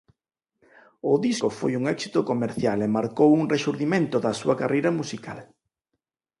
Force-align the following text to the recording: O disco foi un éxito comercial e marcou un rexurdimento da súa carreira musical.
O 1.11 1.13
disco 1.25 1.47
foi 1.59 1.73
un 1.79 1.83
éxito 1.95 2.19
comercial 2.31 2.77
e 2.87 2.93
marcou 2.97 3.29
un 3.39 3.43
rexurdimento 3.53 4.17
da 4.25 4.37
súa 4.39 4.55
carreira 4.61 4.91
musical. 4.99 5.39